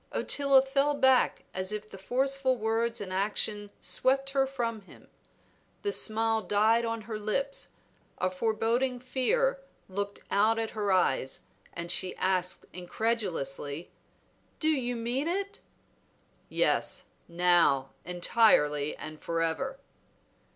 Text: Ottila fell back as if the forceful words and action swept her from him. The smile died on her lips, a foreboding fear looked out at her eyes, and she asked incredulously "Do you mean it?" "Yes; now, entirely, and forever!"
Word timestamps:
Ottila 0.11 0.63
fell 0.65 0.95
back 0.95 1.43
as 1.53 1.71
if 1.71 1.87
the 1.87 1.97
forceful 1.99 2.57
words 2.57 2.99
and 3.01 3.13
action 3.13 3.69
swept 3.79 4.31
her 4.31 4.47
from 4.47 4.81
him. 4.81 5.09
The 5.83 5.91
smile 5.91 6.41
died 6.41 6.85
on 6.85 7.01
her 7.01 7.19
lips, 7.19 7.67
a 8.17 8.31
foreboding 8.31 8.99
fear 8.99 9.59
looked 9.87 10.21
out 10.31 10.57
at 10.57 10.71
her 10.71 10.91
eyes, 10.91 11.41
and 11.71 11.91
she 11.91 12.15
asked 12.17 12.65
incredulously 12.73 13.91
"Do 14.59 14.69
you 14.69 14.95
mean 14.95 15.27
it?" 15.27 15.59
"Yes; 16.49 17.03
now, 17.27 17.91
entirely, 18.03 18.97
and 18.97 19.21
forever!" 19.21 19.77